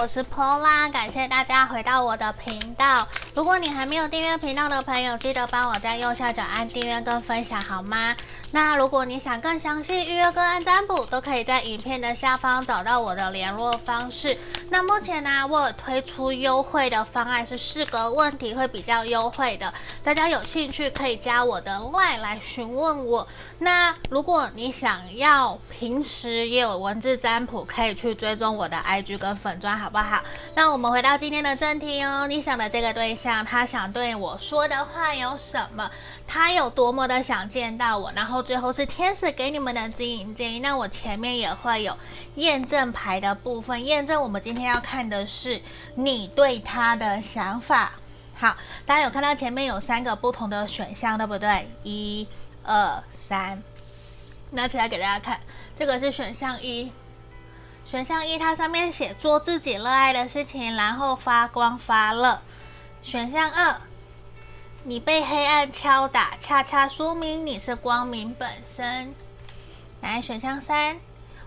[0.00, 3.06] 我是 Pola，感谢大家回到我的频道。
[3.34, 8.16] 如果你还没有订阅频道的朋友，记得帮我在右下角按订阅跟分享，好吗？
[8.50, 14.38] 那如果你想更详细预约个案占卜，都可以在影片的下方找到我的联络方式。
[14.72, 19.72] 那目前呢，我有推出优惠的方案，是四个问题会比较优惠的。
[20.00, 23.26] 大家有兴趣可以加我的 LINE 来询问我。
[23.58, 30.22] 那如果你想要平时也有文字占卜，可以去追踪我的 IG 跟粉专，好不好？
[30.54, 32.28] 那我们回到今天的正题哦。
[32.28, 35.90] 你想的这个对象，他想对我说的话有什么？
[36.32, 38.12] 他有多么的想见到我？
[38.12, 38.40] 然后。
[38.40, 41.96] 最后是天使给你们的指引建议，那我前面也会有
[42.36, 45.60] 验证牌的部分，验证我们今天要看的是
[45.96, 47.92] 你对他的想法。
[48.34, 48.56] 好，
[48.86, 51.68] 大家有看到前面有三个不同的选项，对不对？
[51.84, 52.26] 一、
[52.64, 53.62] 二、三，
[54.50, 55.38] 拿起来给大家看，
[55.76, 56.90] 这个是选项一。
[57.84, 62.40] 选项一，它上面写做自己热爱的事情，然后发光发热。
[63.02, 63.80] 选项二。
[64.82, 69.14] 你被黑暗敲打，恰恰说明你是光明本身。
[70.00, 70.98] 来，选项三，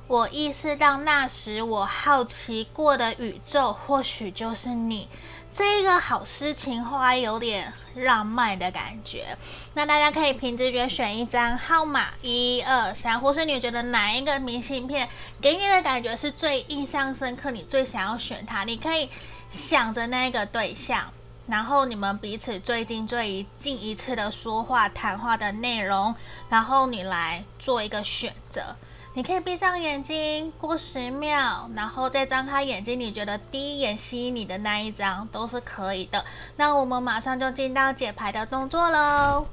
[0.06, 5.10] 我意识到那时我好奇过的宇宙，或许就是你。
[5.52, 9.36] 这个好诗情画意，有点浪漫的感觉。
[9.74, 15.10] 那大家可以凭直觉选一张号码，一二三，或是你觉得哪一个明信片
[15.42, 19.10] 给你的感觉是最印象深刻，你最想要选它，你可以
[19.50, 21.12] 想着那个对象。
[21.46, 26.16] 然后你们彼此最近最近一次的说话谈话的内容，
[26.50, 28.76] 然后你来做一个选择。
[29.16, 33.00] 你可以闭上眼睛过十秒，然后再张开眼睛。
[33.00, 36.26] 你觉得第一眼吸引你的那一张都是可以的。
[36.56, 39.46] 那我们马上就进到解牌的动作喽。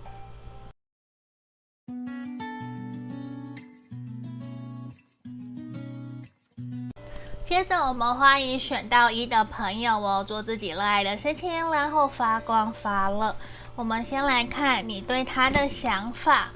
[7.50, 13.34] 接着，我们欢迎选到一的朋友哦，做自己热爱的事情，然后发光发热。
[13.74, 16.50] 我们先来看你对他的想法。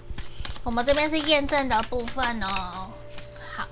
[0.63, 2.93] 我们这边是验证的部分哦。
[3.57, 3.67] 好，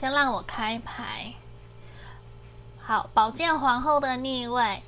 [0.00, 1.32] 先让我开牌。
[2.80, 4.82] 好，宝剑皇后的逆位，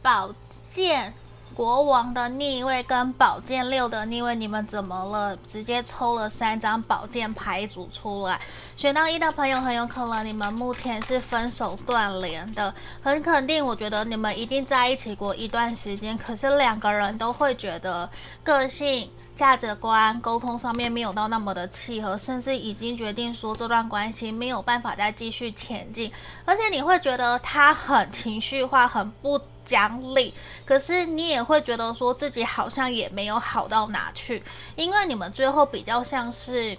[0.00, 0.32] 宝
[0.70, 1.12] 剑。
[1.56, 5.34] 国王的逆位跟宝剑六的逆位，你们怎么了？
[5.48, 8.38] 直接抽了三张宝剑牌组出来，
[8.76, 13.64] 选到一的朋友很有可能你们目前是分手断联的，很肯定。
[13.64, 18.06] 我觉得你们一定在一起过一段时间，可是两个人都会觉得
[18.44, 26.12] 个性、价值观、沟通上面没有到那么的契合，甚至已经决定说这段关系没有办法再继续前进，
[26.44, 29.40] 而且你会觉得他很情绪化，很不。
[29.66, 30.32] 讲理，
[30.64, 34.42] 可是你也会觉得说自己好像也没有好到哪去，
[34.76, 36.78] 因为你们最后比较像是，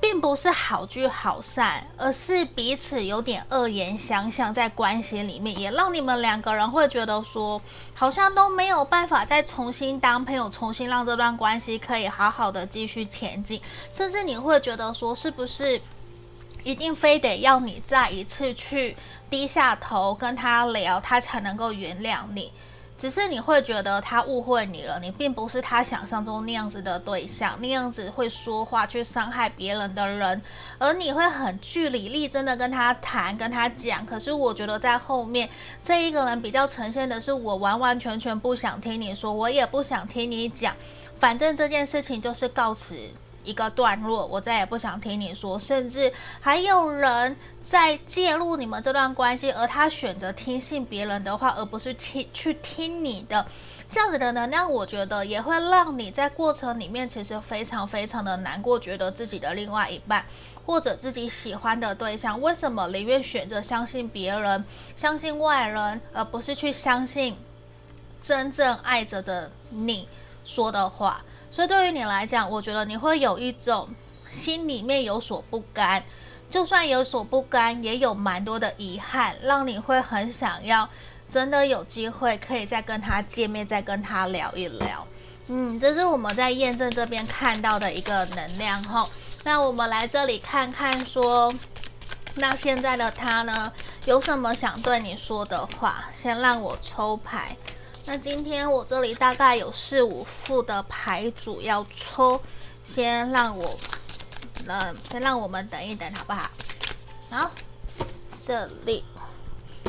[0.00, 7.60] 并不是好聚好散，而是彼此有点恶言相向，在关系里面也让你们两个人会觉得说，
[7.94, 15.80] 好像都没有办法再重新当朋友，重新让这段关系可以好好的继续前进，甚至你会觉得说，是不是？
[16.64, 18.96] 一定非得要你再一次去
[19.32, 22.52] 低下头跟他聊，他才能够原谅你。
[22.98, 30.40] 只是你会觉得他误会你了，你并不是他想象中那样子的对象，那样子会说话去伤害别人的人。
[30.78, 34.04] 而你会很据理力争的跟他谈，跟他讲。
[34.04, 35.48] 可是我觉得在后面
[35.82, 40.76] 这一个人比较呈现的是，我完完全全不想听你说，我也不想听你讲，
[41.18, 42.94] 反正这件事情就是告辞。
[43.44, 53.44] 一个段落，我再也不想听你说，甚至还有人在介入你们这段关系，而他选择听信别人的话，而不是听去听你的，
[53.88, 60.24] 这样子的能量，我觉得也会让你在过程里面其实非常非常的难过，觉得自己的另外一半
[60.64, 64.64] 或者自己喜欢的对象，为什么宁愿选择相信别人、
[64.94, 67.36] 相信外人，而不是去相信
[68.20, 70.08] 真正爱着的你
[70.44, 71.24] 说的话？
[71.52, 73.86] 所以对于你来讲，我觉得你会有一种
[74.30, 76.02] 心里面有所不甘，
[76.48, 80.88] 就算有所不甘，也有蛮多的遗憾，让你会很想要
[81.28, 85.06] 真的有机会可以再跟他见面，再跟他聊一聊。
[85.48, 89.06] 嗯，这是我们在验证这边看到的一个能量吼。
[89.44, 91.52] 那我们来这里看看说，
[92.36, 93.70] 那现在的他呢，
[94.06, 96.04] 有什么想对你说的话？
[96.16, 97.54] 先让我抽牌。
[98.04, 102.40] 那今天我这里大概有四五副的牌组要抽，
[102.84, 103.78] 先让我，
[104.66, 106.50] 嗯，先让我们等一等，好不好？
[107.30, 107.50] 好，
[108.44, 109.04] 这里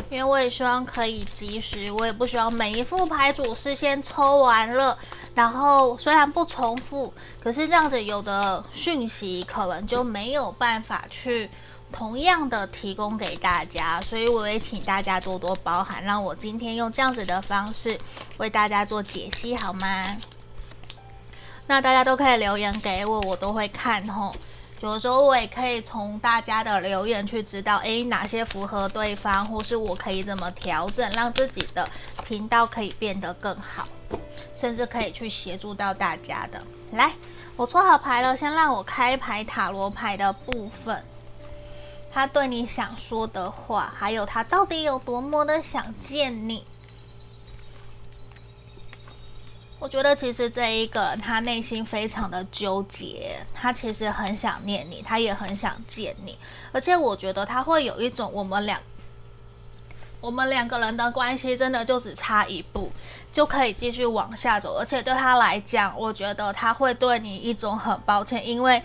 [0.10, 4.95] 因为我也希望可以及时，我也不希望每一副牌组事先抽完了，
[5.33, 7.12] 然后虽然不重复，
[7.42, 11.50] 可是这样子有的讯息可能就没有办法去
[11.94, 17.98] 同样的提供给大家，所以我也请大家多多包涵，让我今天用这样子的方式
[18.38, 20.18] 为大家做解析，好吗？
[21.68, 24.36] 那大家都可以留言给我，我都会看吼。
[24.81, 31.88] 有时候我也可以从大家的留言去知道，诶，哪些符合对方，或是我可以怎么调整，让自己的
[32.25, 33.88] 频道可以变得更好，
[34.57, 36.62] 甚至可以去协助到大家的。
[36.92, 37.13] 来，
[37.56, 41.01] 我抽好牌了，先让我开牌塔罗牌的部分，
[42.13, 46.63] 他对你想说的话，还有他到底有多么的想见你。
[49.80, 56.38] 我觉得其实这一个人他内心非常的纠结，他其实很想念你，他也很想见你，
[56.71, 58.80] 而且我觉得他会有一种我们两
[60.21, 62.89] 我们两个人的关系真的就只差一步
[63.33, 68.81] 就可以继续往下走，而且对他来讲，我觉得他会对你一种很抱歉，因为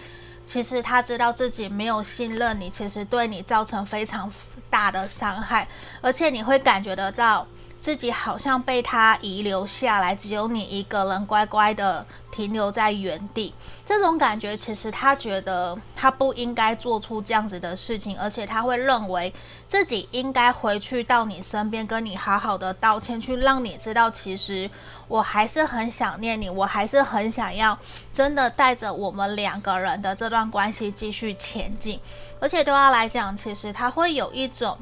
[0.49, 4.33] 其实他知道自己没有信任你，其实对你造成非常
[4.71, 5.69] 大的伤害，
[6.01, 7.47] 而且你会感觉得到。
[7.81, 13.55] 自己好像被他遗留下来，只有你一个人乖乖的停留在原地。
[13.89, 19.33] 这种感觉，其实他觉得他不应该做出这样子的事情，而且他会认为
[19.67, 24.71] 自己应该回去到你身边，跟你好好的道歉，去让你知道，其实
[25.09, 27.79] 我还是很想念你，我还是很想要
[28.13, 31.99] 真的带着我们两个人的这段关系继续前进。
[32.41, 34.77] 而且对他来讲，其实他会有一种。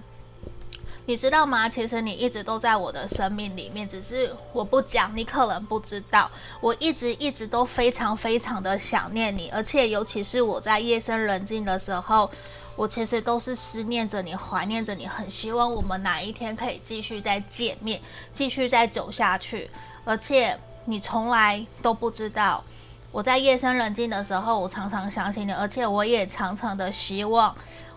[1.09, 1.69] 你知道吗？
[1.69, 6.29] 其实你一直都在我的生命里面，只是我不讲，你可能不知道。
[6.61, 12.29] 我一直一直都非常非常的想念你，而且尤其是我在夜深人静的时候，
[12.75, 18.01] 我其实都是思念着你，怀念着你，很希望我们哪一天可以继续再见面，
[18.35, 19.71] 继续再走下去。
[20.05, 22.65] 而且你从来都不知道，
[23.13, 27.55] 我在夜深人静的时候，我常常想起你，而且我也常常的希望。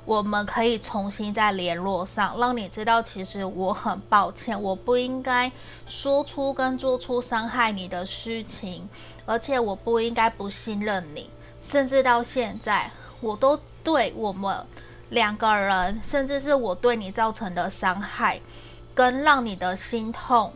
[0.10, 5.52] 我们可以重新再联络上，让你知道，其实我很抱歉，我不应该
[5.86, 8.90] 说出跟做出伤害你的事情，
[9.28, 11.30] 而且我不应该不信任你，
[11.62, 12.90] 甚至到现在，
[13.22, 14.66] 我都对我们
[15.10, 18.42] 两个人，甚至是我对你造成的伤害，
[18.96, 20.52] 跟让你的心痛。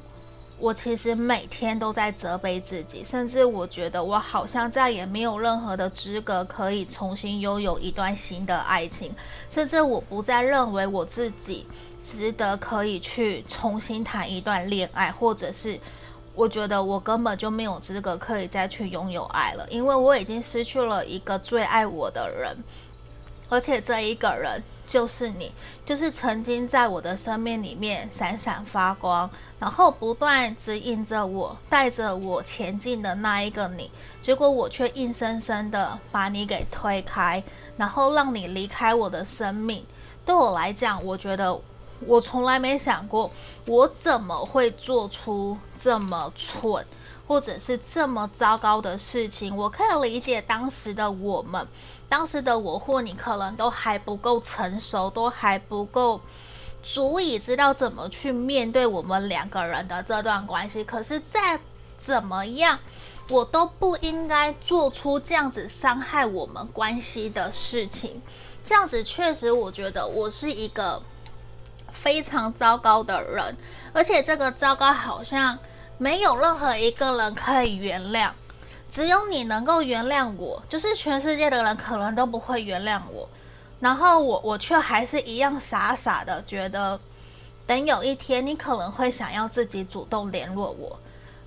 [0.59, 9.13] 我其实每天都在责备自己，甚至我觉得我好像再也没有任何的资格可以重新拥有一段新的爱情，
[9.50, 11.67] 甚至我不再认为我自己
[12.01, 15.77] 值得可以去重新谈一段恋爱，或者是
[16.33, 22.55] 我觉得我根本就没有资格可以再去拥有爱了，因为我已经失去了一个最爱我的人，
[23.50, 25.51] 而且这一个人就是你，
[25.85, 29.30] 就是曾经在我的生命里面闪闪发光。
[29.59, 33.89] 然后不断指引着我，带着我前进的那一个你，
[34.21, 37.41] 结果我却硬生生的把你给推开，
[37.77, 39.85] 然后让你离开我的生命。
[40.25, 41.57] 对我来讲，我觉得
[42.01, 43.31] 我从来没想过，
[43.65, 46.86] 我怎么会做出这么蠢，
[47.25, 49.56] 或者是这么糟糕的事情。
[49.56, 51.65] 我可以理解当时的我们，
[52.13, 56.21] 当时的我或你可能都还不够成熟，都还不够。
[56.83, 61.60] 足以知道怎么去面对我们两个人的这段关系，可是再
[61.98, 62.77] 怎么样，
[63.30, 68.22] 我都不应该做出这样子伤害我们关系的事情。
[68.63, 71.01] 这样子确实，我觉得我是一个
[71.91, 73.58] 非常糟糕的人，
[73.91, 75.58] 而且这个糟糕好像
[75.98, 78.29] 没有任何一个人可以原谅，
[78.93, 83.27] 只有你能够原谅我，就是全世界的人可能都不会原谅我。
[83.79, 87.00] 然后我我却还是一样傻傻的觉得，
[87.65, 91.00] 等有一天你可能会想要自己主动联络我，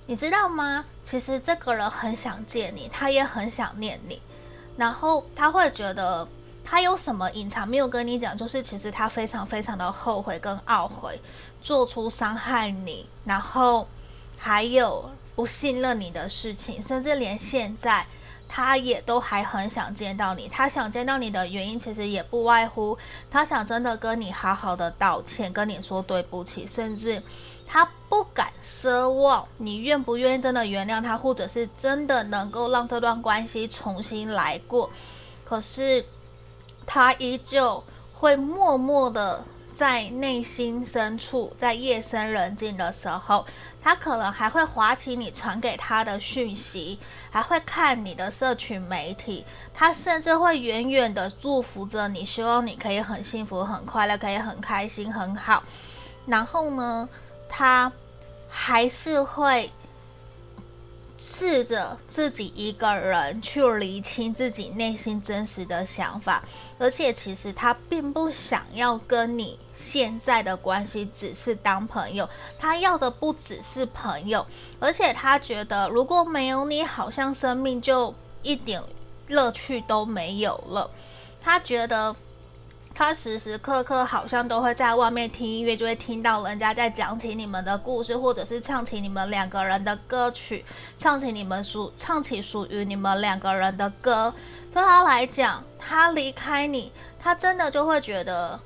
[0.07, 0.83] 你知道吗？
[1.05, 4.21] 其实这个人很想见你，他也很想念你，
[4.75, 6.27] 然后他会觉得
[6.65, 11.17] 他有什么隐藏没有跟你讲，就是其实他非常非常的后悔跟懊悔，
[11.61, 13.87] 做出伤害你，然后
[14.37, 18.05] 还有不信任你的事情，甚至连现在。
[18.49, 22.97] 他也都还很想见到你，他想见到你的原因其实也不外乎，
[23.29, 27.21] 他想真的跟你好好的道歉，跟你说对不起，甚至
[27.67, 34.89] 他不敢奢望你愿不愿意真的原谅他，或者是真的能够让这段关系重新来过。
[35.43, 36.05] 可是
[36.85, 39.43] 他依旧会默默的。
[39.73, 43.45] 在内心深处，在夜深人静的时候，
[43.87, 46.99] 他可能还会划起你传给他的讯息，
[47.31, 55.63] 还会看你的社群媒体，他甚至会远远的祝福着你，希望你可以很幸福、很快乐，可以很开心、很好。
[56.25, 57.07] 然后呢，
[57.47, 57.89] 他
[58.49, 59.71] 还是会。
[61.17, 66.43] 试着自己一个人去厘清自己内心真实的想法，
[66.77, 74.45] 而且其实他并不想要跟你现在的关系只是当朋友，他要的不只是朋友，
[74.79, 78.81] 而且他觉得如果没有你，好像生命就一点
[79.27, 80.89] 乐趣都没有了。
[81.41, 82.15] 他觉得。
[82.97, 90.65] 他时时刻刻好像都会在外面听音乐，就会听到人家在讲起你们的故事，或者是唱起你们两个人的歌曲，
[90.97, 94.33] 唱起你们属唱起属于你们两个人的歌。
[94.73, 98.59] 对他来讲，他离开你，他真的就会觉得，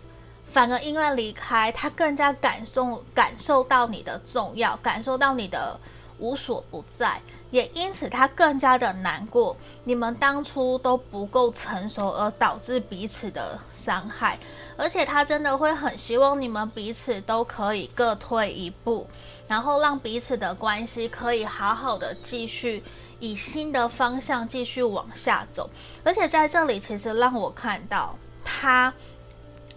[0.46, 5.78] 反而因为离开，他更加感受感受到你的重要，感受到你的
[6.20, 7.22] 无所不在。
[7.52, 9.56] 也因此，他更加的难过。
[9.84, 14.40] 你们当初都不够成熟，而导致彼此的伤害。
[14.78, 19.06] 而且，他真的会很希望你们彼此都可以各退一步，
[19.48, 22.82] 然后让彼此的关系可以好好的继续
[23.20, 25.70] 以新的方向继续往下走。
[26.04, 28.92] 而且，在这里，其实让我看到，他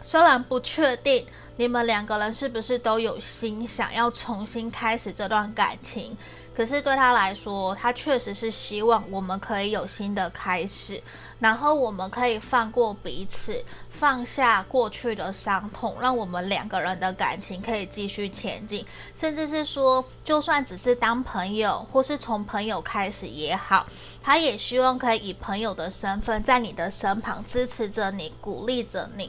[0.00, 1.26] 虽然不确定
[1.56, 6.16] 你们两个人是不是都有心想要重新开始这段感情。
[6.56, 11.02] 可是对他来说，他确实是希望我们可以有新的开始，
[11.40, 23.84] 然后我们可以放过彼此，放下过去的伤痛，让我们两个人的感情可以继续前进，甚至是说，就算只是当朋友，或是从朋友开始也好，
[24.22, 29.28] 他也希望可以以朋友的身份在你的身旁支持着你，鼓励着你。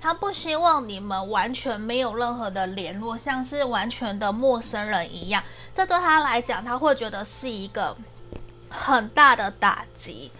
[0.00, 5.42] 他不希望你们完全没有任何的联络，像是完全的陌生人一样。
[5.74, 7.96] 这对他来讲，他会觉得是一个
[8.68, 10.30] 很大的打击。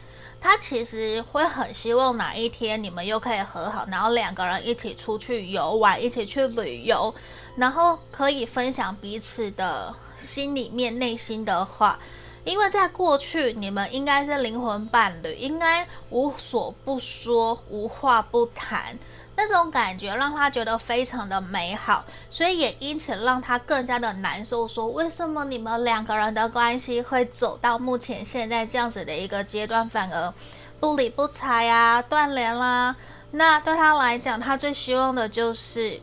[0.41, 7.13] 他其实会很希望哪一天你们又可以和好，然后两个人一起出去游玩，一起去旅游，
[7.57, 11.99] 然后可以分享彼此的心里面内心的话。
[12.45, 18.97] 因为在过去，你们应该是灵魂伴侣，应该无所不说，无话不谈。
[19.38, 24.66] 那种感觉让他觉得非常的美好，所以也因此让他更加的难受。
[24.66, 30.33] 说为什么你们两个人的关系会走到目前现在这样子的一个阶段，反而
[30.81, 32.97] 不理不睬呀、啊，断联啦？
[33.33, 36.00] 那对他来讲，他最希望的就是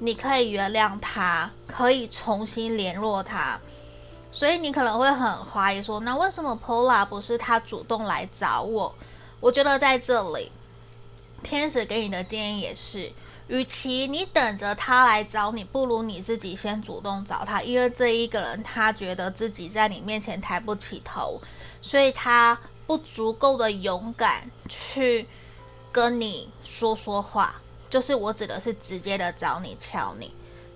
[0.00, 3.58] 你可以原谅他，可以重新联络他。
[4.30, 8.94] 所以你可能会很怀疑说，那为什么 Pola 不是他主动来找我？
[9.40, 10.52] 我觉得在这里。
[11.44, 13.12] 天使给你的建议也是，
[13.46, 17.62] 与其你等着他来找你，不如你自己先主动找他。
[17.62, 21.40] 因为这一个人他觉得自己在你面前抬不起头，
[21.80, 25.28] 所以他不足够的勇敢去
[25.92, 27.54] 跟你说说话。
[27.90, 30.34] 就是我指的是直接的找你敲你，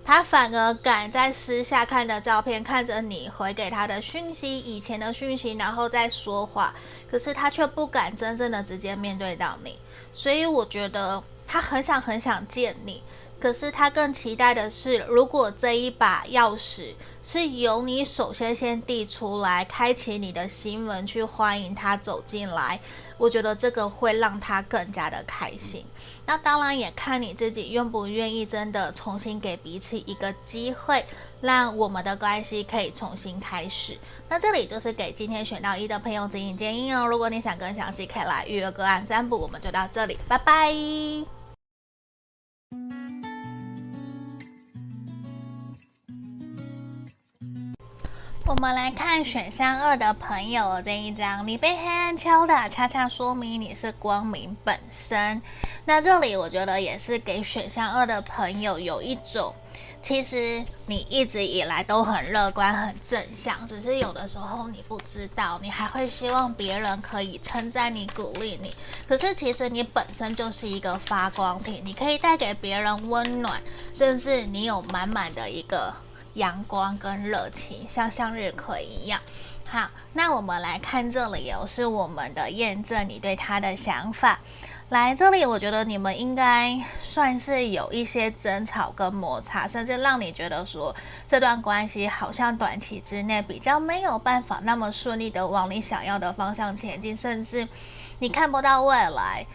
[0.09, 6.73] 他反而敢在私下看的照片，看着你回给他的讯息，以前的讯息，然后再说话。
[7.11, 9.77] 可是他却不敢真正的直接面对到你。
[10.11, 13.03] 所以我觉得他很想很想见你，
[13.39, 16.93] 可是他更期待的是，如果这一把钥匙
[17.23, 22.79] 是由你首先先递出来，开启你的心门去欢迎他走进来，
[23.17, 25.85] 我觉得这个会让他更加的开心。
[26.25, 31.05] 那当然也看你自己愿不愿意，真的重新给彼此一个机会。
[31.41, 33.97] 让我们的关系可以重新开始。
[34.27, 37.07] 那这里就是给今天选到一的朋友指引建议哦。
[37.07, 39.37] 如果你想更详细，可以来预约个案占卜。
[39.37, 40.75] 我们就到这里，拜拜。
[48.49, 55.39] 我们来看选项二的朋友这一张，你被黑暗敲打，恰恰说明你是光明本身。
[55.85, 59.53] 那这里我觉得也是给选项二的朋友有一种。
[60.01, 68.73] 其实你一直以来都很乐观、很正向，只是有的时候你不知道，你还会希望别人可以称赞你、鼓励你。
[69.07, 73.61] 可是其实你本身就是一个发光体，你可以带给别人温暖，
[73.93, 75.93] 甚至你有满满的一个
[76.33, 79.19] 阳光跟热情，像向日葵一样。
[79.65, 84.39] 好，那我们来看这里哦，是我们的验证你对他的想法。
[84.89, 90.95] 来这里，我觉得你们应该算是有一些争吵跟摩擦，甚至让你觉得说
[91.27, 97.67] 这段关系好像短期之内比较没有办法那么顺利的往你想要的方向前进，甚至
[98.17, 99.45] 你看不到未来。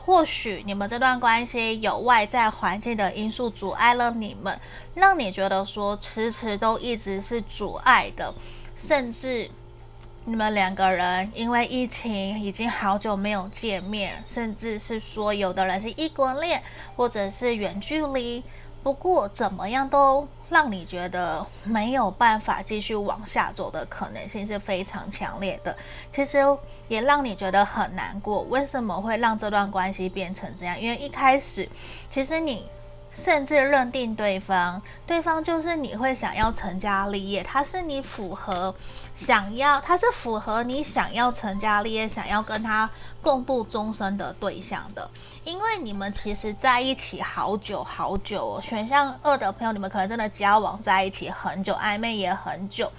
[0.00, 4.60] 或许你们这段关系有外在环境的因素阻碍了你们，
[4.94, 8.34] 让你觉得说迟迟都一直是阻碍的，
[8.76, 9.50] 甚至。
[10.26, 16.62] 你们两个人因为疫情已经好久没有见面，甚至是说有的人是异国恋，
[16.94, 18.44] 或者是远距离，
[18.82, 25.76] 不过怎么样都让你觉得没有办法继续往下走的可能性是非常强烈的。
[26.10, 26.38] 其实
[26.88, 28.42] 也让你觉得很难过。
[28.42, 30.80] 为什么会让这段关系变成这样？
[30.80, 31.68] 因为一开始
[32.08, 32.68] 其实你。
[33.10, 38.74] 甚至认定对方，对方就是你会想要成家立业，他是你符合
[39.14, 42.88] 想要，他是符合你想要成家立业，想要跟他
[43.20, 45.10] 共度终生的对象的。
[45.44, 52.90] 因为你们其实在一起好久好久哦，选项二的朋友，你们可能真的交往在一起很久，暧昧也很久。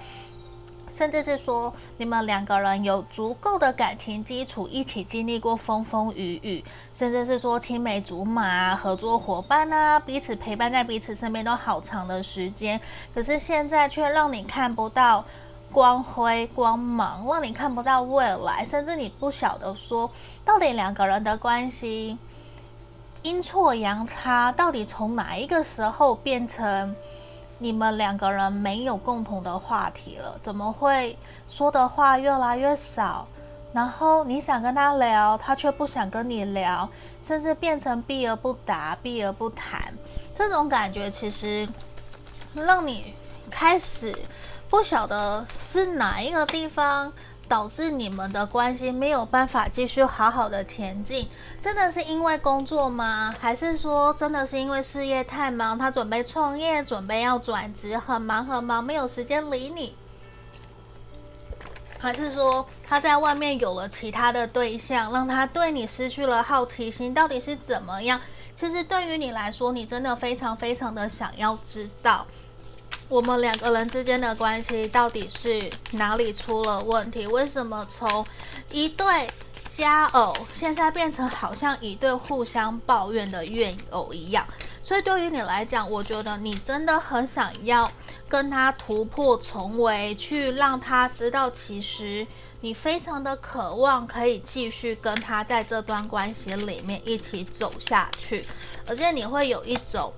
[0.92, 12.80] 甚至是说，你们两个人有足够的感情基础，一起经历过风风雨雨，甚至是说青梅竹马、合作伙伴啊，彼此陪伴在彼此身边都好长的时间。
[13.16, 15.24] 可是现在却让你看不到
[15.72, 20.12] 光辉光芒，让你看不到未来，甚至你不晓得说，
[20.44, 22.18] 到底两个人的关系
[23.22, 26.94] 阴错阳差，到底从哪一个时候变成？
[27.62, 31.16] 你们两个人没有共同的话题了，怎么会
[31.48, 33.28] 说的话越来越少？
[33.72, 36.90] 然后你想跟他聊，他却不想跟你聊，
[37.22, 39.94] 甚至变成避而不答、避而不谈。
[40.34, 41.70] 这种感觉其实
[42.56, 43.14] 让你
[43.52, 44.18] 开始
[44.68, 47.14] 不晓得是哪一个地方。
[47.52, 51.28] 导致你们的关系没有办法继续好好的前进，
[51.60, 53.36] 真的是因为工作吗？
[53.38, 59.94] 还是说真的是因为事业太忙，他准备创业，准备要转职，很忙很忙，没有时间理你？
[62.00, 67.14] 还是说他在外面有了其他的对象，让他对你失去了好奇心？
[67.14, 68.22] 到底是怎么样？
[68.56, 72.26] 其实对于你来说，你真的非常非常的想要知道。
[73.12, 77.28] 我们两个人之间的关系到底是哪里出了问题？
[77.28, 78.26] 为什么从
[78.72, 79.30] 一对
[79.66, 84.48] 佳偶现在变成好像一对互相抱怨的怨偶一样？
[84.82, 87.92] 所以对于你来讲，我觉得你真的很想要
[88.30, 92.26] 跟他突破重围，去让他知道，其实
[92.62, 98.46] 你非常的渴望可以继续跟他在这段关系里面一起走下去，
[98.88, 100.14] 而且你会有一种。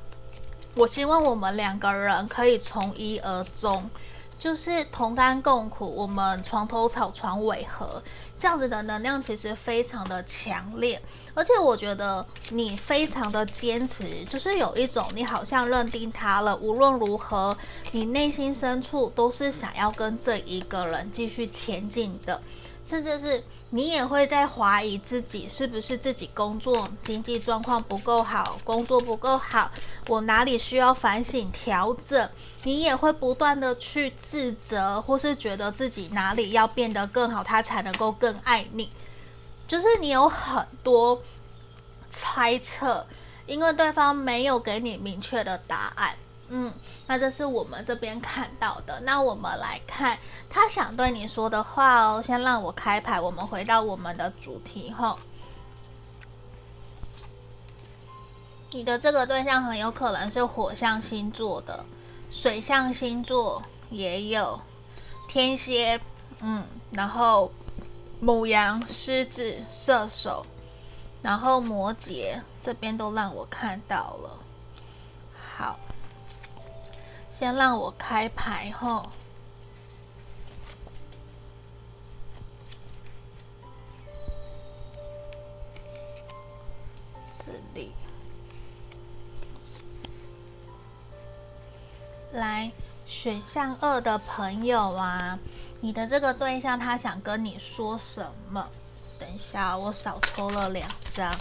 [0.76, 3.90] 我希望我们两个人可以从一而终，
[4.40, 8.02] 就是同甘共苦，我们床头吵床尾和，
[8.40, 11.00] 这样子的能量其实非常的强烈，
[11.36, 17.56] 而且我觉得你非常的坚持，就是有一种你好像认定他了，无论如何，
[17.92, 22.42] 你内心深处都是想要跟这一个人继续前进的，
[22.84, 23.44] 甚至是。
[23.76, 29.72] 你也会在怀疑自己是不是自己工作经济状况不够好，工作不够好，
[30.08, 32.30] 我哪里需要反省调整？
[32.62, 38.92] 你也会不断的去自责，或是觉得自己哪里要变得更好，他才能够更爱你。
[39.68, 41.24] 就是你有很多
[42.12, 43.08] 猜测，
[43.48, 46.16] 因为对方没有给你明确的答案。
[46.50, 46.72] 嗯，
[47.08, 49.00] 那这是我们这边看到的。
[49.00, 50.18] 那我们来看
[50.50, 52.22] 他想对你说的话哦。
[52.22, 55.18] 先让我开牌，我们回到我们的主题后，
[58.72, 61.84] 你的这个对象很有可能是火象星座的，
[62.30, 64.60] 水象星座也有，
[65.28, 66.00] 天蝎，
[66.42, 67.52] 嗯，然后
[68.20, 70.46] 母羊、狮子、射手，
[71.24, 74.40] 然后摩羯这边都让我看到了。
[75.58, 75.80] 好。
[77.44, 79.06] 先让我开牌后，
[87.38, 87.92] 这里
[92.32, 92.72] 来
[93.06, 95.38] 选项二的朋友啊，
[95.82, 98.66] 你的这个对象他想跟你说什么？
[99.20, 101.36] 等一下，我少抽了两张。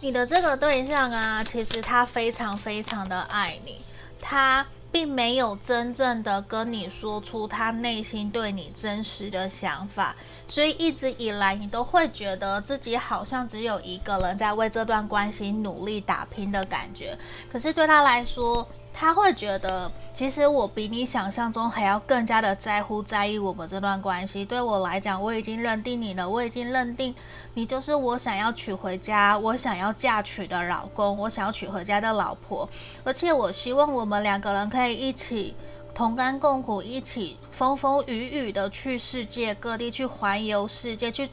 [0.00, 3.76] 你的这个对象啊，其实他非常非常的爱你，
[4.20, 10.14] 他并没有真正的跟你说出他内心对你真实的想法，
[10.46, 17.18] 所以一直以来你都会觉得自己好像只有一个人在为这段关系努力打拼的感觉。
[17.50, 24.44] 可是对他来说，他会觉得，其实我比你想象中还要更加的在乎、在意我们这段关系。
[24.44, 27.14] 对我来讲，我已经认定你了，我已经认定
[27.54, 32.68] 你就是我想要娶回家、我想要嫁娶的老公，我想要娶回家的老婆。
[33.04, 35.54] 而且，我希望我们两个人可以一起
[35.94, 41.28] 同甘共苦，一起风风雨雨的去世界各地去环游世界，去。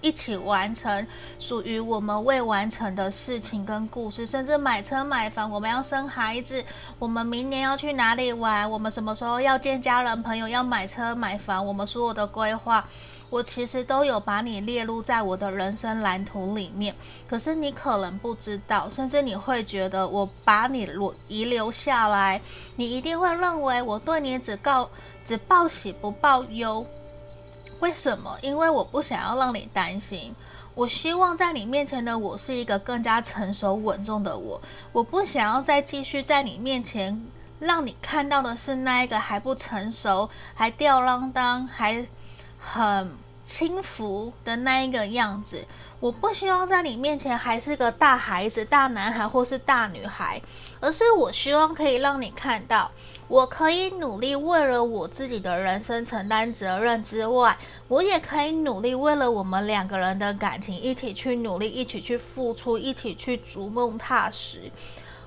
[0.00, 1.06] 一起完成
[1.38, 6.64] 属于我们未完成的事情跟故事，甚至买车买房，我们要生孩子，
[6.98, 12.86] 我们明年要去哪里玩，我们什么时候要见家人朋友，要买车买房，我们所有的规划，
[13.28, 16.94] 我其实都有把你列入在我的人生蓝图里面。
[17.28, 20.88] 可是你可能不知道，甚至你会觉得我把你
[21.26, 22.40] 遗留下来，
[22.76, 24.88] 你一定会认为我对你只告
[25.24, 26.86] 只报喜不报忧。
[27.80, 28.36] 为什么？
[28.42, 30.34] 因为我不想要让你担心。
[30.74, 34.60] 我希望在你面前的我是一个更加成熟稳重的我。
[34.92, 37.26] 我不想要再继续在你面前
[37.58, 42.06] 让你看到的是那一个还不成熟、还吊儿郎当、还
[42.58, 43.12] 很
[43.48, 45.64] 轻浮的那一个样子。
[46.00, 50.40] 我不希望在你面前还是个大孩子、大男孩或是大女孩，
[50.78, 52.92] 而是我希望可以让你看到。
[53.26, 57.58] 我可以努力为了我自己的人生承担责任之外，
[57.88, 64.70] 我也可以努力为了我们两个人的感情一起去努力，一起去付出，一起去逐梦踏实。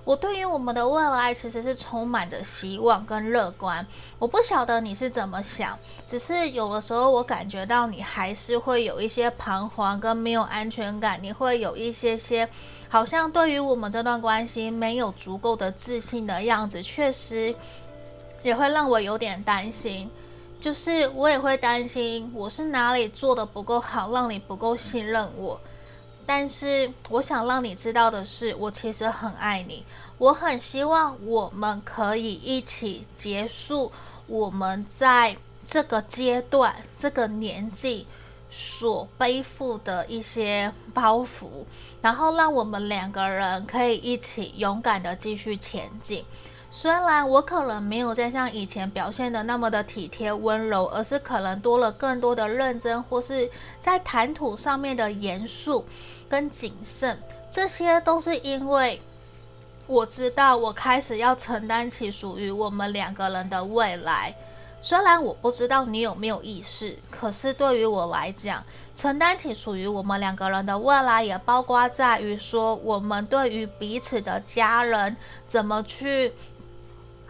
[0.03, 3.85] 我对于我们的未来其实是充满着希望跟乐观。
[4.17, 12.47] 我不晓得你是怎么想，只是有的时候我感觉到你还是会有一些彷徨跟没有安全感，你会有一些些
[12.89, 17.55] 好像对于我们这段关系没有足够的自信的样子，确实。
[18.43, 20.09] 也会让我有点担心，
[20.59, 25.61] 就是我也会担心我是哪里做的不够好，让你不够信任我。
[26.25, 29.83] 但是我想让你知道的是，我其实很爱你，
[30.17, 33.91] 我很希望我们可以一起结束
[34.27, 38.07] 我们在这个阶段、这个年纪
[38.49, 41.65] 所背负的一些包袱，
[42.01, 46.25] 然后让我们两个人可以一起勇敢地继续前进。
[46.73, 53.49] 虽然我可能没有再像以前表现的那么的体贴温柔，而是可能多了更多的认真，或是
[53.81, 55.85] 在谈吐上面的严肃
[56.29, 59.01] 跟谨慎，这些都是因为
[59.85, 64.33] 我知道我开始要承担起属于我们两个人的未来。
[64.83, 68.63] 虽然我不知道你有没有意识，可是对于我来讲，
[68.95, 75.17] 承担起属于我们两个人的未来，也包括在于说我们对于彼此的家人
[75.49, 76.31] 怎么去。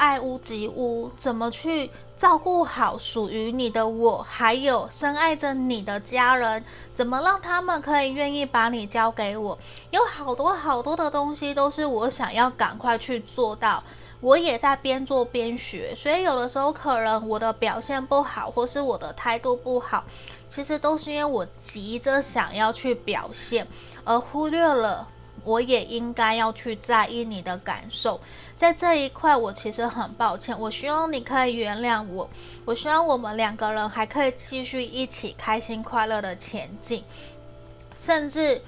[0.02, 1.88] 爱屋及乌，怎么去
[2.18, 9.56] 照顾好属于你的我，还有深爱着你的家人，怎么让他们可以愿意把你交给我？
[9.92, 13.84] 有好多好多的东西都是我想要赶快去做到，
[14.22, 20.04] 我也在边做边学，所以有的时候可能我的表现不好，或是我的态度不好，
[20.50, 23.68] 其实都是因为我急着想要去表现，
[24.04, 25.08] 而忽略了。
[25.44, 28.20] 我也应该要去在意你的感受，
[28.62, 30.56] 在这一块，我其实很抱歉。
[30.60, 32.30] 我希望你可以原谅我，
[32.64, 37.04] 我希望我们两个人还可以继续一起开心快乐的前进。
[37.96, 38.62] 甚至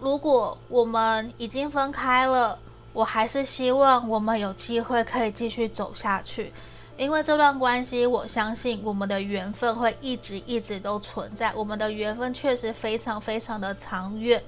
[0.00, 2.58] 如果我们已经分开了，
[2.92, 6.52] 我还是希望我们有机会可以继续走下去，
[6.96, 11.54] 因为这段关系，我相信我们的缘分会一直一直都存在。
[11.54, 14.42] 我们的缘分确实非常非常的长远。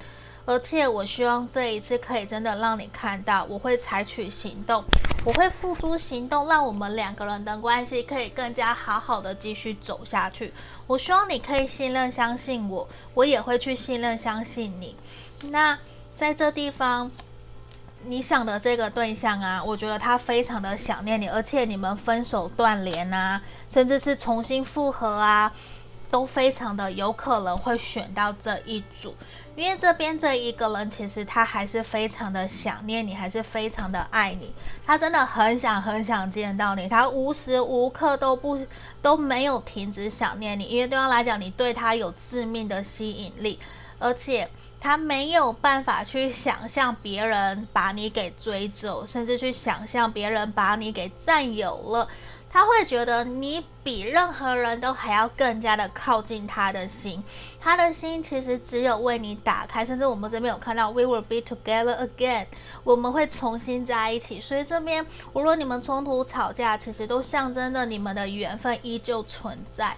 [0.47, 4.85] 而且我希望这一次可以真的让你看到，我会采取行动，
[5.25, 10.53] 我会付诸行动，让我们两个人的关系可以更加好好的继续走下去。
[10.87, 14.95] 我希望你可以信任、相信我，我也会去信任、相信你。
[15.49, 15.79] 那
[16.15, 17.11] 在这地方，
[18.03, 25.51] 你想的这个对象啊，我觉得他非常的想念你，而且你们分手断联啊，甚至是重新复合啊，
[26.11, 29.15] 都非常的有可能会选到这一组。
[29.57, 34.53] 因为这边这一个人，其实他还是非常的想念你，还是非常的爱你。
[34.85, 38.59] 他真的很想很想见到你，他无时无刻都不
[39.01, 40.65] 都没有停止想念你。
[40.65, 43.61] 因为对方来讲，你对他有致命的吸引力，
[44.01, 44.49] 而且
[44.81, 52.09] 他没有办法去想象别人把你给追走，甚至去想象别人把你给占有了。
[52.55, 57.21] 他会觉得你比任何人都还要更加的靠近他的心，
[57.61, 62.47] 他的心其实只有为你打开，甚至我们这边有看到 We will be together again，
[62.85, 64.41] 我们会重新在一起。
[64.41, 69.97] 所以这边无论你们冲突吵架，其实都象征着你们的缘分依旧存在。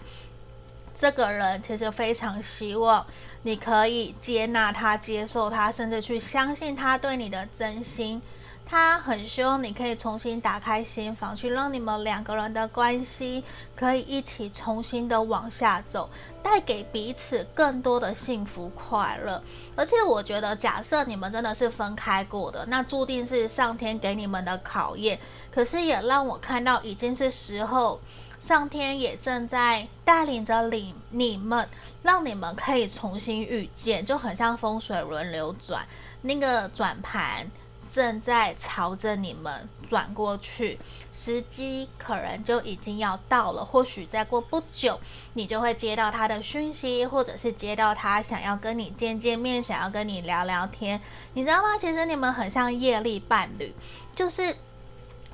[0.94, 3.06] 这个人其实非常希望
[3.42, 8.22] 你可以接纳他、接受他，甚至去相信他对你的真心。
[8.68, 13.44] 他很希望你可以重新打开心房，去让你们两个人的关系
[13.76, 16.10] 可以一起重新的往下走，
[16.42, 19.40] 带给彼此更多的幸福快乐。
[19.76, 25.16] 而且我觉得，假设你们真的是分开过的，那注定是上天给你们的考验。
[25.52, 28.00] 可是也让我看到，已经是时候，
[28.40, 31.68] 上天也正在带领着你你们，
[32.02, 35.86] 让你们可以重新遇见，就很像风水轮流转，
[36.22, 37.48] 那个转盘。
[37.90, 40.78] 正在朝着你们转过去，
[41.12, 43.64] 时机可能就已经要到了。
[43.64, 44.98] 或许再过不久，
[45.34, 51.00] 你就会接到他的讯息，或者是接到他想要跟你见见面，想要跟你聊聊天。
[51.34, 51.78] 你知道吗？
[51.78, 53.74] 其实你们很像业力伴侣，
[54.14, 54.56] 就是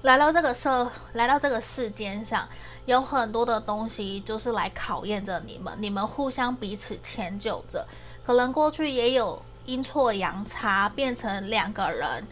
[0.02, 2.48] 来到这个社，来到这个世间上，
[2.86, 7.86] 有很多的东西就是来考验着你们，你们互相彼此迁就着。
[8.24, 9.42] 可能过去也有。
[9.64, 12.27] 阴错阳差变成两个人，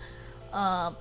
[0.51, 0.95] 呃，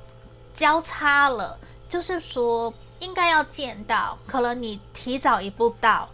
[0.54, 1.58] 交叉了。
[1.89, 6.08] 就是说，应该要见到，可能你提早一步到，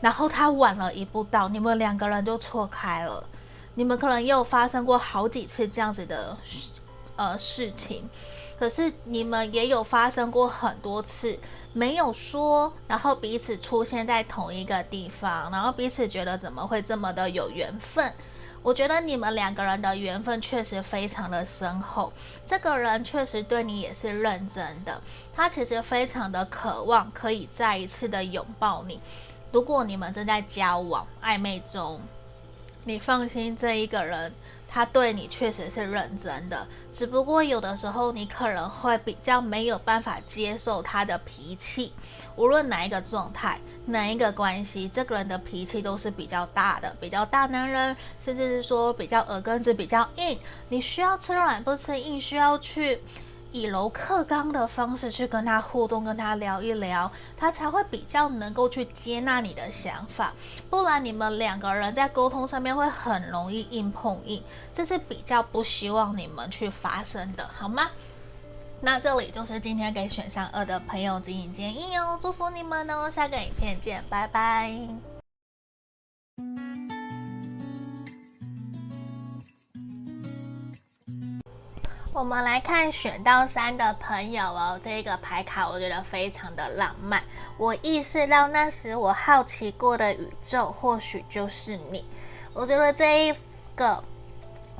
[0.00, 3.22] 然后他晚了一步到，你们两个人就错开了。
[3.74, 6.34] 你们可能又发生过好几次这样子的
[7.16, 8.08] 呃事情，
[8.58, 11.38] 可是你们也有发生过很多次
[11.74, 18.10] 没有说，然后彼此出现在同一个地方，然后彼此觉得怎么会这么的有缘分。
[18.62, 22.12] 我觉得你们两个人的缘分确实非常的深厚，
[22.46, 25.00] 这个人确实对你也是认真的，
[25.34, 29.00] 他其实非常的渴望可以再一次的拥抱你。
[29.52, 32.00] 如果你们正在交往暧昧中，
[32.84, 34.32] 你放心，这一个人。
[34.70, 41.90] 他对你确实是认真的，只不过有的时候你可能会比较没有办法接受他的脾气。
[42.38, 50.38] 无论哪一个状态、哪一个关系，这个人的脾气都是比较大的，比较大男人，甚至是说比较耳根子比较硬。
[50.68, 53.02] 你需要吃软不吃硬，需要去。
[53.50, 60.34] 以柔克刚的方式去跟他互动，跟他聊一聊，他才会比较能够去接纳你的想法。
[60.68, 64.42] 不然你们两个人在沟通上面会很容易硬碰硬，
[64.74, 67.88] 这是比较不希望你们去发生的，好吗？
[68.80, 74.72] 那这里就是今天给选项二的朋友指引建议哦，祝福你们哦，下个影片见，拜拜。
[82.12, 87.22] 我们来看选到三的朋友哦，这个牌卡我觉得非常的浪漫。
[87.56, 92.04] 我意识到那时我好奇过的宇宙，或许就是你。
[92.52, 93.34] 我觉得这一
[93.74, 94.02] 个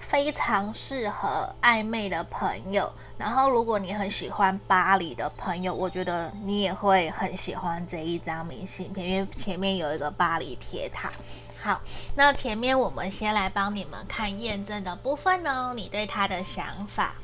[0.00, 2.92] 非常适合暧昧的朋友。
[3.16, 11.12] 然后，如果你很喜欢巴黎的朋友，我觉得你也会很喜欢这一张明信片，因为前面有一个巴黎铁塔。
[11.60, 11.80] 好，
[12.14, 17.14] 那前面我们先来帮你们看验证的部分哦，你对他的想法。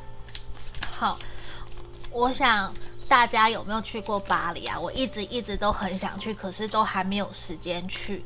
[0.90, 1.16] 好，
[2.10, 2.74] 我想
[3.06, 4.78] 大家有没有去过巴黎啊？
[4.78, 8.24] 我一直一直都很想去，可是都还没有时间去。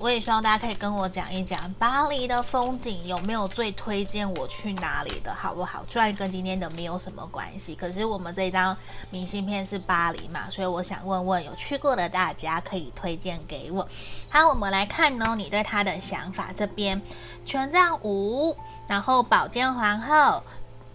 [0.00, 5.84] 我也希望大家可以跟我讲一讲巴黎的风景，有没有最推荐我去哪里的，好不好？
[5.90, 8.74] 虽然跟今天的没有什么关系，可是我们这张
[9.10, 13.86] 明信片是巴黎嘛，所以我想问问有去过的大家，可以推荐给我。
[14.30, 16.50] 好，我们来看呢，你对他的想法。
[16.56, 17.00] 这边
[17.44, 20.42] 权杖五，然后宝剑皇后。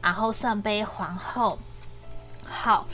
[0.02, 1.58] 然后圣杯皇后，
[2.46, 2.86] 好，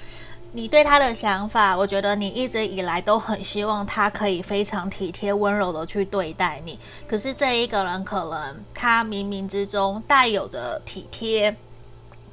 [0.53, 6.77] 你对他的想法，我觉得你一直以来都很希望他可以非常体贴温柔的去对待你。
[7.07, 11.55] 可是这一个人可能他冥冥之中带有着体贴。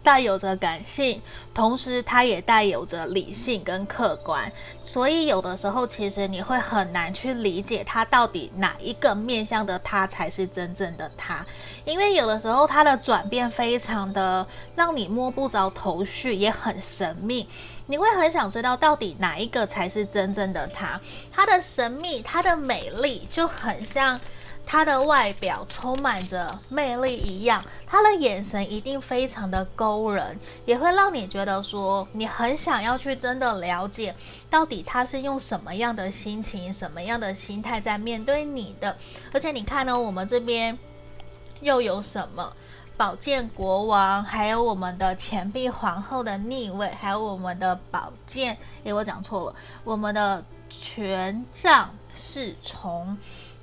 [0.02, 1.20] 带有着感性，
[1.52, 4.50] 同时它也带有着理性跟客观，
[4.82, 11.44] 所以有的时候其实你会很难去理解他到底哪一个面向的他才是真正的他，
[11.84, 17.46] 因为有的时候他的转变非常的让你摸不着头绪，也很神秘，
[17.86, 20.98] 你会很想知道到底哪一个才是真正的他，
[21.30, 24.18] 他的神秘，他的美丽就很像。
[24.70, 34.14] 他的外表充满着魅力一样，他的眼神一定非常的勾人，也会让你觉得说你很想要去真的了解，
[34.50, 38.94] 到底他是用什么样的心情、什么样的心态在面对你的。
[39.32, 40.78] 而且你看呢，我们这边
[41.62, 42.52] 又有什么
[42.94, 48.54] 宝剑国王，还有我们的钱币皇后的逆位，还有我们的宝剑，
[48.84, 53.16] 诶，我讲错了，我们的权杖侍从。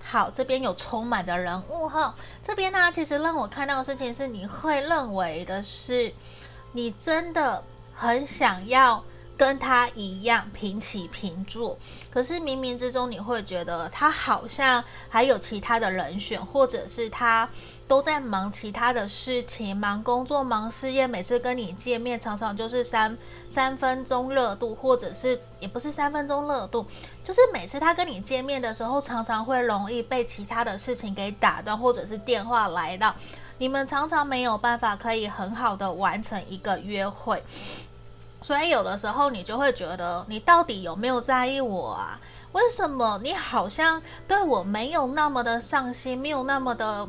[0.08, 2.16] 好，这边有充满的人物哈。
[2.44, 6.14] 这边呢，其实让我看到的事情是，你会认为的是，
[6.74, 7.64] 你真的
[7.96, 9.04] 很想要
[9.36, 11.76] 跟他一样平起平坐，
[12.12, 17.50] 可是冥冥之中你会觉得他好像还有其他的人选，或者是他。
[17.88, 21.06] 都在忙其他的事情，忙工作，忙事业。
[21.06, 23.16] 每次跟你见面，常常就是三
[23.50, 26.84] 三分钟热度，或者是也不是三分钟热度，
[27.24, 33.14] 就是每次他跟你见面的时候，常常会容易被其他的事情给打断，或者是电话来到，
[33.60, 37.44] 你们常常没有办法可以很好的完成一个约会。
[38.42, 42.20] 所以有的时候你就会觉得，你到底有没有在意我啊？
[42.52, 47.08] 为什么你好像对我没有那么的上心，没有那么的。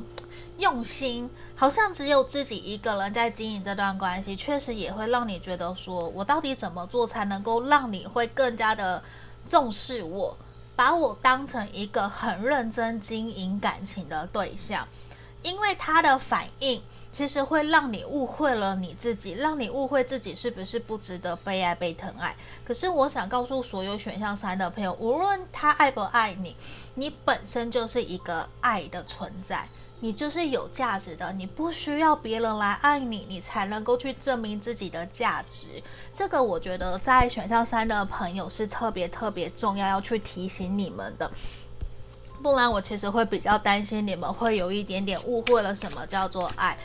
[0.59, 9.03] 用心，好像只有自己一个人在经营这段关系，确实也会让你觉得说，我到底怎么做才能够让你会更加的
[9.47, 10.37] 重视我，
[10.75, 14.87] 把我当成一个很认真经营感情的对象，
[15.43, 16.83] 因为他的反应。
[17.13, 22.37] 其实会让你误会了你自己，让你误会自己是不是不值得被爱、被疼爱。
[22.63, 26.55] 可是我想告诉所有选项三的朋友，无论他爱不爱你，
[26.93, 29.67] 你本身就是一个爱的存在，
[30.01, 35.83] 你就是有价值的，你不需要别人来爱你，你才能够去证明自己的价值。
[36.15, 41.31] 这个我觉得在选项三的朋友是特别特别重要，要去提醒你们的。
[42.43, 46.77] 不然我其实会比较担心你们会有一点点误会了什么叫做爱。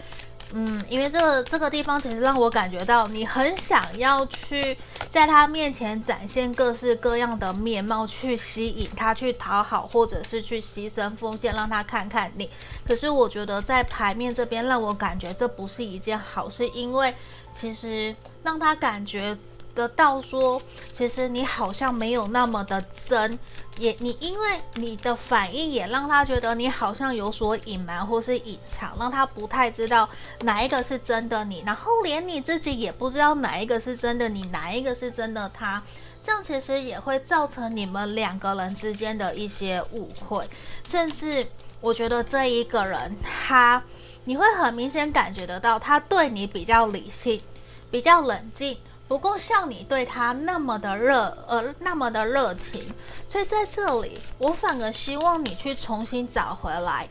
[0.53, 4.77] 嗯，因为这个这个地方其实让我感觉到你很想要去
[5.09, 12.49] 在他面前展现各式各样的面貌，去吸引他，去讨好，或者是去牺牲奉献，让他看看你。
[12.85, 17.15] 可是我觉得在牌面这边让我感觉这不是一件好事，因为
[17.53, 19.37] 其实让他感觉。
[19.73, 23.37] 得到说，其实你好像没有那么的真，
[23.77, 30.07] 也你因为你的反应也让他觉得你好像有所隐瞒或是隐藏，让他不太知道
[30.41, 35.81] 哪一个是真的你，然后连你自己也不知道哪一个是真的你，哪一个是真的他，
[36.23, 40.45] 这样其实也会造成你们两个人之间的一些误会，
[40.85, 41.47] 甚至
[41.79, 43.81] 我觉得这一个人他，
[44.25, 47.41] 你会很明显感觉得到他对你比较理性，
[47.89, 48.77] 比较冷静。
[49.11, 52.81] 不够像你对他那么的热，呃，那么的热情，
[53.27, 57.09] 所以在这里，我反而希望你去重新找回来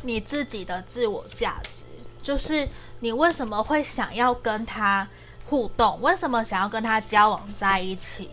[0.00, 1.84] 你自己的自我价值，
[2.22, 2.66] 就是
[3.00, 5.06] 你为什么会想要跟他
[5.50, 8.30] 互动，为什么想要跟他交往在一起。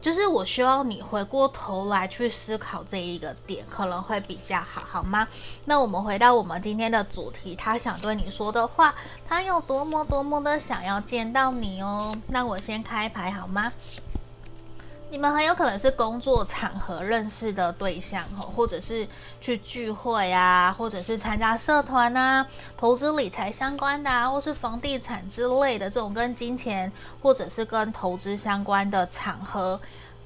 [0.00, 5.28] 就是我希望你回过头来去思考这一个点，可能会比较好，好吗？
[5.66, 8.94] 那我们回到我们今天的主题，他想对你说的话，
[9.28, 12.16] 他有多么多么的想要见到你哦。
[12.28, 13.70] 那我先开牌好吗？
[15.12, 19.06] 你们很有可能是工作场合认识的对象哦，或者是
[19.40, 22.46] 去聚会啊，或者是参加社团啊，
[22.76, 29.80] 投资理财相关的啊，或是房地产之类的这种跟金钱或者是跟投资相关的场合，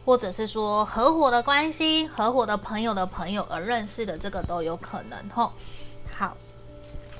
[0.04, 5.50] 或者是说合伙的关系、合伙的朋友的朋友而认识的，这个都有可能吼。
[6.14, 6.36] 好，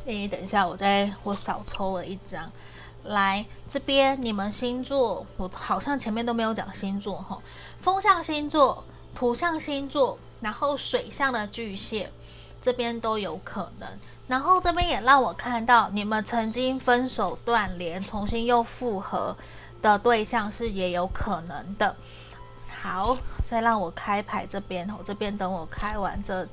[0.05, 2.53] 诶，等一下，我再我少抽了一张。
[3.05, 7.39] 来这边，你们星座，我好像前面都没有讲星座哈。
[7.81, 8.83] 风象星座、
[9.15, 12.11] 土象星座，然后水象的巨蟹，
[12.63, 13.89] 这边都有可能。
[14.27, 19.37] 然后这边也让我看到，你们曾经分手断联，重新又复合
[19.83, 21.95] 的对象是也有可能的。
[22.83, 26.47] 好，再让我开牌这边，我这边等我开完这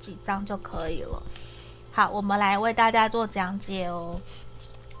[0.00, 1.22] 几张就可以了。
[1.92, 4.18] 好，我们来为大家做讲解哦。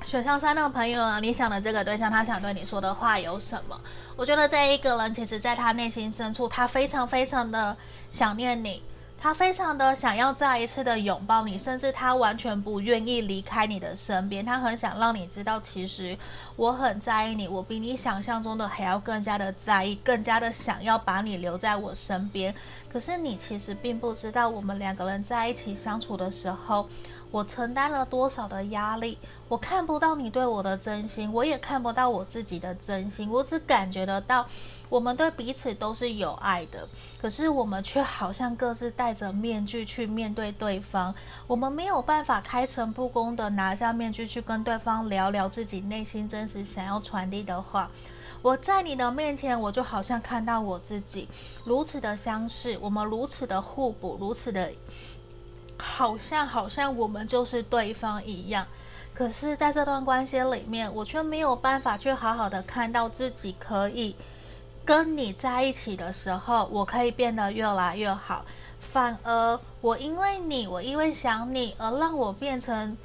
[0.04, 3.80] 选项三的朋友啊，你想的这个对象，他想对你说的话有什么？
[4.16, 7.76] 我觉得这一个人，其实在他内心深处，他非常非常的
[8.10, 8.82] 想念你，
[9.18, 14.44] 他非常的想要再一次的拥抱你，甚至他完全不愿意离开你的身边。
[14.44, 16.16] 他很想让你知道，其实
[16.56, 22.54] 我很在意你，我比你想象中的还要更加的在意，更加的想要把你留在我身边。
[22.92, 26.88] 可是你其实并不知道，我们两个人在一起相处的时候。
[27.32, 29.18] 我承担了多少的压力？
[29.48, 33.28] 我看不到你对我的真心，我也看不到我自己的真心。
[33.28, 34.46] 我只感觉得到，
[34.90, 36.86] 我们对彼此都是有爱的，
[37.20, 41.14] 可是我们却好像各自戴着面具去面对对方。
[41.46, 47.90] 我们没有办法开诚布公的拿下面具去跟对方聊聊自己内心真实想要传递的话。
[48.42, 51.28] 我在你的面前，我就好像看到我自己
[51.64, 54.68] 如此的相似，我们如此的互补，如此的。
[55.82, 58.66] 好像好像我们就是对方一样，
[59.12, 64.14] 可是在这段关系里面，我却没有办法去好好的看到自己可以
[64.84, 68.44] 跟你在一起的时候，我可以变得越来越好。
[68.80, 72.96] 反而我因为你，我因为想你，而让我变成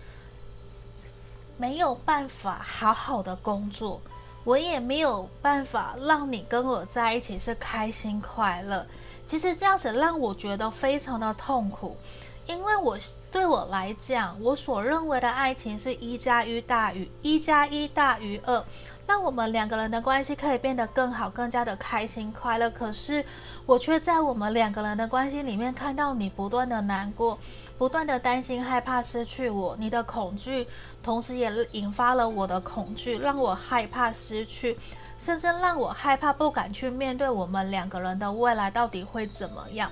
[1.57, 3.99] 没有办法好好的工作，
[4.43, 8.85] 我也没有办法让你跟我在一起是开心快乐。
[9.27, 11.97] 其实这样子让我觉得非常的痛苦。
[12.47, 12.97] 因为我
[13.31, 18.63] 对我来讲，我所认为的爱情是一加一大于一加一大于二，
[19.05, 22.69] 让我们两个人的关系可以变得更好，更加的开心快乐。
[22.69, 23.23] 可是
[23.65, 27.37] 我却在我们两个人的关系里面看到你不断的难过，
[27.77, 30.65] 不断的担心害怕失去我，你的恐惧，
[31.03, 34.77] 同时也引发了我的恐惧，让我害怕失去，
[35.19, 39.91] 甚至让我害怕不敢去面对我们两个人的未来到底会怎么样。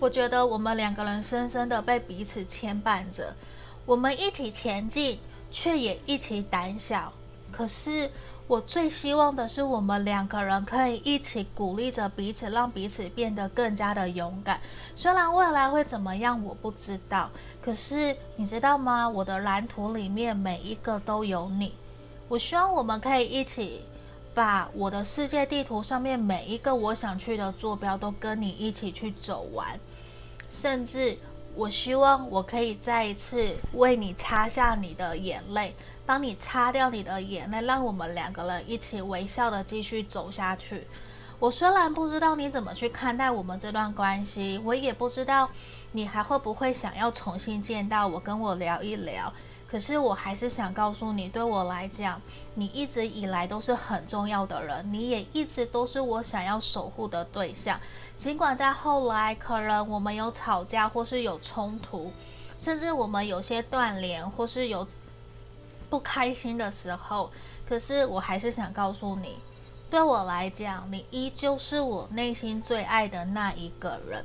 [0.00, 3.32] 我觉得我们两个人深深的被彼此牵绊着，
[3.86, 5.20] 我们一起前进，
[5.52, 7.12] 却也一起胆小。
[7.52, 8.10] 可是。
[8.50, 14.60] 我最希望的是，我们两个人可以一起鼓励着彼此，让彼此变得更加的勇敢。
[14.96, 17.30] 虽然未来会怎么样，我不知道。
[17.62, 19.08] 可是你知道吗？
[19.08, 21.72] 我的蓝图里面每一个都有你。
[22.26, 23.84] 我希望我们可以一起
[24.34, 29.78] 把我的世界地图上面每一个我想去的坐标都跟你一起去走完，
[30.50, 31.16] 甚至
[31.54, 35.74] 我希望我可以再一次为你擦下你的眼泪。
[36.06, 40.84] 帮你擦掉你的眼泪，让我们两个人一起微笑的继续走下去。
[41.38, 45.48] 我虽然不知道你怎么去看待我们这段关系，我也不知道
[45.92, 49.32] 你还会不会想要重新见到我，跟我聊一聊。
[49.70, 52.20] 可是我还是想告诉你，对我来讲，
[52.54, 57.78] 你一直以来都是很重要的人，你也一直都是我想要守护的对象。
[58.20, 62.12] 尽管在后来可能我们有吵架，或是有冲突，
[62.58, 64.86] 甚至我们有些断联，或是有。
[65.88, 67.32] 不开心的时候，
[67.68, 69.36] 可是我还是想告诉你，
[69.90, 74.24] 对我来讲，你依旧是我内心最爱的那一个人。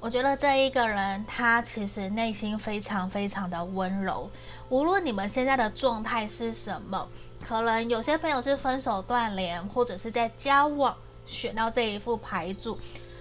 [0.00, 4.28] 我觉得这一个人，他其实内心非常非常的温柔。
[4.68, 7.08] 无论你们现在的状态是什么，
[7.42, 10.94] 可能有些朋友是分手断联，或者是在交往，
[11.26, 12.78] 选到这一副牌组。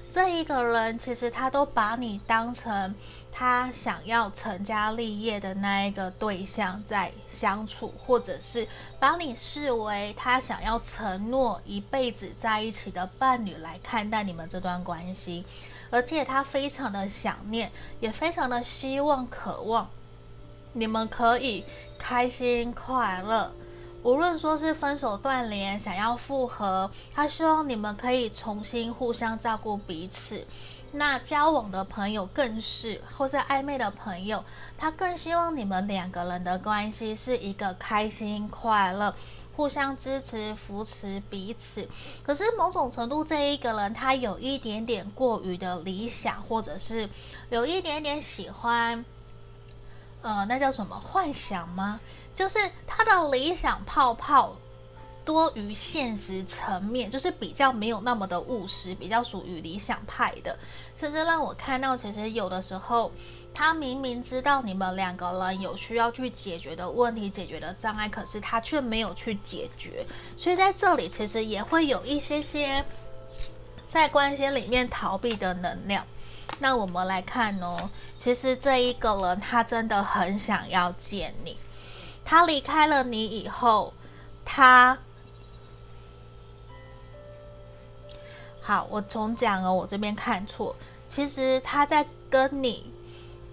[0.10, 2.96] 这一个人其实他都把你当成
[3.34, 8.66] 他想要成家立业的那一个对象在相处，或者是
[8.98, 15.44] 把你视为他想要承诺一辈子在一起的伴侣来看待你们这段关系，
[15.90, 19.90] 而且他非常的想念，也非常的希望、渴望
[20.72, 21.66] 你们可以
[21.98, 23.52] 开心快乐。
[24.06, 30.46] 无论说是分手断联，想要复合，他希望你们可以重新互相照顾彼此。
[30.92, 34.46] 那交往的朋友更是，或是暧昧的朋友，
[34.78, 39.12] 他更希望你们两个人的关系是一个开心快乐、
[39.56, 41.90] 互相支持、扶持彼此。
[42.24, 47.10] 可是某种程度，这一个人他有一点点过于的理想，或者是
[47.50, 49.04] 有一点点喜欢，
[50.22, 52.00] 呃，那叫什么幻想吗？
[52.36, 54.56] 就是他的理想泡泡
[55.24, 60.56] 多于现实层面，就是比较没有那么的务实，比较属于理想派的，
[60.96, 63.12] 甚至让我看到，其实有的时候
[63.52, 70.06] 他明明知道你们两个人有需要去解决的问题、解决的障碍，可是他却没有去解决，
[70.38, 72.86] 所以在这里其实也会有一些些
[73.88, 76.06] 在关系里面逃避的能量。
[76.60, 81.58] 那我们来看哦，其实这一个人他真的很想要见你。
[82.26, 83.94] 他离开了你以后，
[84.44, 84.98] 他
[88.62, 90.76] 好，我重讲哦，我这边看错。
[91.08, 92.92] 其实他在跟你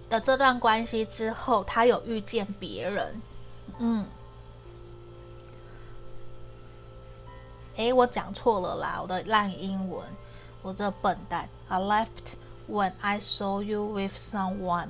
[0.09, 3.21] 的这段关系之后，他有遇见别人。
[3.77, 4.07] 嗯，
[7.75, 10.03] 诶，我讲错了啦，我的烂英文，
[10.63, 11.47] 我这笨蛋。
[11.67, 12.07] I left
[12.67, 14.87] when I saw you with someone。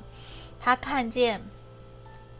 [0.60, 1.53] 他看见。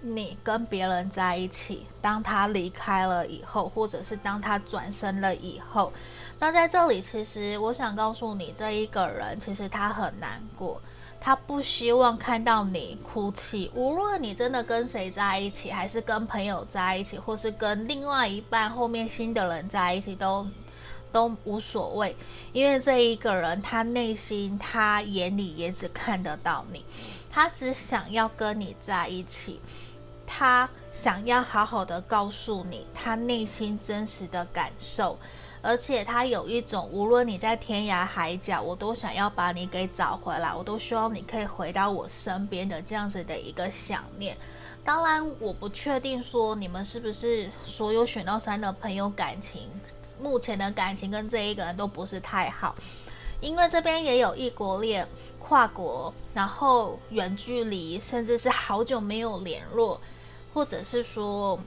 [0.06, 5.94] 你跟别人在一起，当他离开了以后，或者是当他转身了以后，
[6.40, 10.82] 那在这里，其实我想告诉你，这一个人其实他很难过，
[11.22, 13.72] 他不希望看到你哭泣。
[13.74, 20.46] 无论你真的跟谁在一起，还是跟朋友在一起，或是跟另外一半后面新的人在一起，都
[21.14, 22.14] 都无所谓，
[22.52, 26.84] 因为这一个人他内心他眼里也只看得到你，
[27.32, 29.62] 他只想要跟你在一起。
[30.36, 35.16] 他想要好好的告诉你他内心真实的感受，
[35.62, 44.36] 而且他有一种无论你在天涯海角，我都想要把你给找回来，我都希望你可以回到我身边的这样子的一个想念。
[44.84, 49.70] 当然，我不确定说你们是不是所有选到三的朋友感情，
[50.20, 52.76] 目前的感情跟这一个人都不是太好，
[53.40, 55.08] 因为这边也有异国恋、
[55.40, 60.02] 跨国，然后远距离，甚至是好久没有联络。
[60.54, 61.60] 或者是说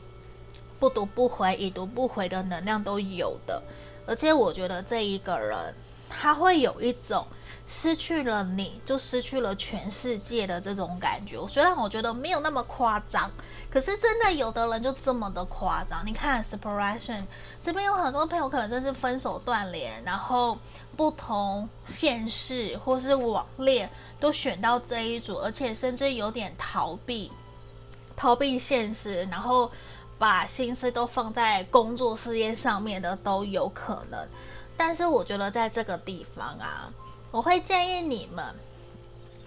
[0.79, 3.63] 不读不回、已读不回的能量都有的，
[4.07, 5.75] 而且我觉得这一个人
[6.09, 7.27] 他会有一种
[7.67, 11.37] 失去了你就失去了全世界的这种感觉。
[11.49, 13.29] 虽然我觉得没有那么夸张，
[13.69, 16.07] 可是真的有的人就这么的夸张。
[16.07, 17.25] 你看 separation
[17.61, 20.57] 这边有很多朋友可能真是分手断联，然后
[20.97, 27.33] 不同县市或是网恋都选到这一组，而且甚至有点逃避。
[28.17, 29.71] 逃避现实，然后
[30.19, 34.27] 把心思都放在工作事业上面的都有可能。
[34.77, 36.91] 但是我觉得在这个地方啊，
[37.31, 38.45] 我会建议你们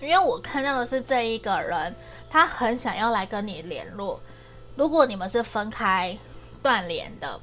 [0.02, 1.94] 因为我看到的是这一个人，
[2.30, 4.20] 他很想要来跟你联络。
[4.76, 6.18] 如果你们是分开
[6.64, 7.40] 断联的，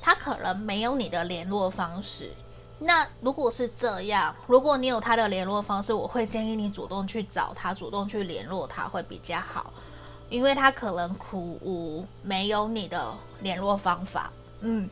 [0.00, 2.32] 他可能没有你的联络方式。
[2.78, 9.72] 那如果是这样，如果你有他的联络方式，我会建议你主动去找他，主动去联络他会比较好，
[10.28, 14.32] 因为他可能苦无没有你的联络方法。
[14.60, 14.88] 嗯，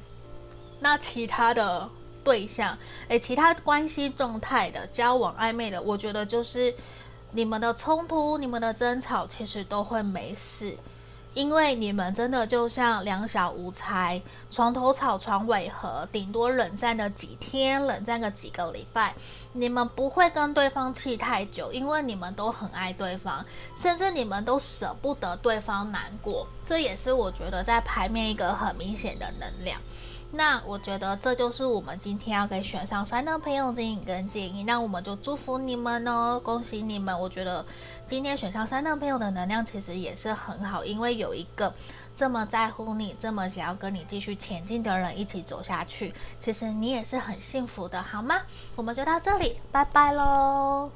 [0.81, 1.89] 那其他的
[2.25, 2.77] 对象，
[3.09, 6.75] 诶，其他关系状态的交往暧昧的，我觉得就是
[7.33, 10.77] 你们的冲突、你们的争吵，其实都会没事。
[11.37, 14.19] 因为你们真的就像两小无猜，
[14.51, 19.15] 床头吵床尾和，顶多冷战个几天，冷战个几个礼拜，
[19.53, 23.45] 你们不会跟对方气太久，因为你们都很爱对方，
[23.77, 29.79] 甚至你们都舍不得对方难过，这也是我觉得在牌面一个很明显的能量。
[30.33, 37.19] 那我觉得这就是我们今天要给选上三的朋友建议跟建议，那我们就祝福你们哦，恭喜你们！
[37.19, 37.65] 我觉得
[38.07, 41.73] 今天选上三的朋友的能量其实也是很好，因为有一个
[42.15, 48.43] 这么在乎你、这么想要跟你继续前进的人一起走下去，其实你也是很幸福的，好吗？
[48.75, 50.91] 我们就到这里，拜拜喽。